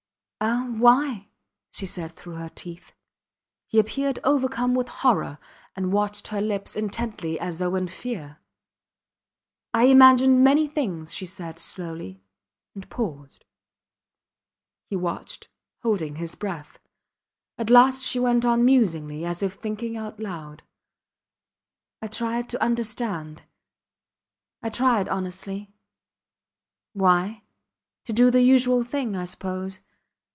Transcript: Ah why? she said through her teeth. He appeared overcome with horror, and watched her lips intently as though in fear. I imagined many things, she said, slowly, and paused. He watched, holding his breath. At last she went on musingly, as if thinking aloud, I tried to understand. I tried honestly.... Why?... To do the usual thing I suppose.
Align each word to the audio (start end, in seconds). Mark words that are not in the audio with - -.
Ah 0.43 0.65
why? 0.71 1.27
she 1.71 1.85
said 1.85 2.13
through 2.13 2.33
her 2.33 2.49
teeth. 2.49 2.93
He 3.67 3.77
appeared 3.77 4.17
overcome 4.23 4.73
with 4.73 4.87
horror, 4.87 5.37
and 5.75 5.93
watched 5.93 6.29
her 6.29 6.41
lips 6.41 6.75
intently 6.75 7.39
as 7.39 7.59
though 7.59 7.75
in 7.75 7.87
fear. 7.87 8.39
I 9.71 9.83
imagined 9.83 10.43
many 10.43 10.67
things, 10.67 11.13
she 11.13 11.27
said, 11.27 11.59
slowly, 11.59 12.23
and 12.73 12.89
paused. 12.89 13.45
He 14.89 14.95
watched, 14.95 15.47
holding 15.83 16.15
his 16.15 16.33
breath. 16.33 16.79
At 17.59 17.69
last 17.69 18.01
she 18.01 18.19
went 18.19 18.43
on 18.43 18.65
musingly, 18.65 19.23
as 19.23 19.43
if 19.43 19.53
thinking 19.53 19.95
aloud, 19.95 20.63
I 22.01 22.07
tried 22.07 22.49
to 22.49 22.63
understand. 22.63 23.43
I 24.63 24.71
tried 24.71 25.07
honestly.... 25.07 25.71
Why?... 26.93 27.43
To 28.05 28.13
do 28.13 28.31
the 28.31 28.41
usual 28.41 28.83
thing 28.83 29.15
I 29.15 29.25
suppose. 29.25 29.81